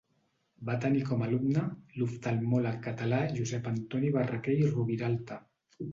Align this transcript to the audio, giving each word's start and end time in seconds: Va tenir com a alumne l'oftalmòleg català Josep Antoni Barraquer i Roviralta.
Va 0.69 0.77
tenir 0.85 1.01
com 1.09 1.19
a 1.21 1.27
alumne 1.31 1.65
l'oftalmòleg 1.99 2.81
català 2.89 3.19
Josep 3.37 3.69
Antoni 3.73 4.11
Barraquer 4.17 4.57
i 4.65 4.69
Roviralta. 4.73 5.43